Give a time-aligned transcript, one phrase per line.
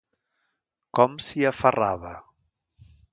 [0.99, 2.15] Com s'hi aferrava!